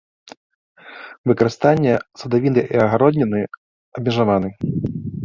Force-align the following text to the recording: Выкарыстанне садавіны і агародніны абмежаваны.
Выкарыстанне 1.31 1.93
садавіны 2.21 2.63
і 2.77 2.79
агародніны 2.87 3.43
абмежаваны. 3.97 4.49